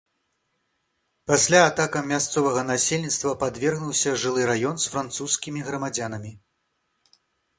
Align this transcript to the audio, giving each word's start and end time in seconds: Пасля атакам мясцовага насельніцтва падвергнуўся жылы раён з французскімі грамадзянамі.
Пасля 1.31 1.59
атакам 1.65 2.07
мясцовага 2.13 2.61
насельніцтва 2.69 3.33
падвергнуўся 3.43 4.15
жылы 4.23 4.41
раён 4.53 4.75
з 4.85 4.93
французскімі 4.93 5.59
грамадзянамі. 5.67 6.31